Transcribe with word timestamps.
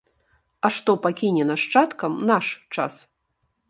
А 0.69 0.71
што 0.77 0.95
пакіне 1.05 1.43
нашчадкам 1.53 2.19
наш 2.35 2.45
час? 2.75 2.93